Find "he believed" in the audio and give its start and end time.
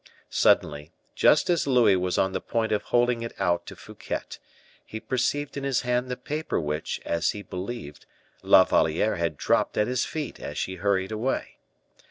7.33-8.07